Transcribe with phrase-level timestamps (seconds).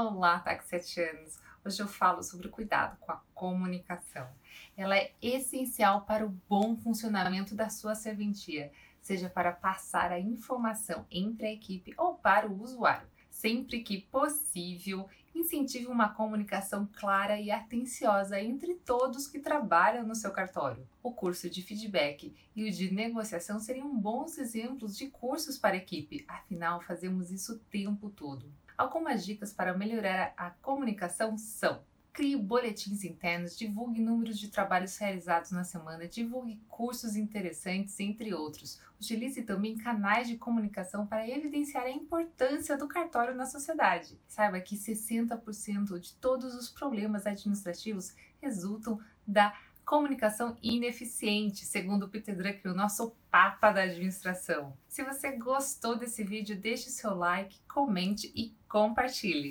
[0.00, 1.40] Olá, taxetianos!
[1.64, 4.28] Hoje eu falo sobre o cuidado com a comunicação.
[4.76, 8.70] Ela é essencial para o bom funcionamento da sua serventia,
[9.02, 13.08] seja para passar a informação entre a equipe ou para o usuário.
[13.28, 20.30] Sempre que possível, incentive uma comunicação clara e atenciosa entre todos que trabalham no seu
[20.30, 20.88] cartório.
[21.02, 25.78] O curso de feedback e o de negociação seriam bons exemplos de cursos para a
[25.78, 28.48] equipe, afinal, fazemos isso o tempo todo.
[28.78, 31.82] Algumas dicas para melhorar a comunicação são:
[32.12, 38.80] crie boletins internos, divulgue números de trabalhos realizados na semana, divulgue cursos interessantes, entre outros.
[39.00, 44.16] Utilize também canais de comunicação para evidenciar a importância do cartório na sociedade.
[44.28, 49.52] Saiba que 60% de todos os problemas administrativos resultam da
[49.88, 54.76] comunicação ineficiente, segundo Peter Drucker, o nosso papa da administração.
[54.86, 59.46] Se você gostou desse vídeo, deixe seu like, comente e compartilhe.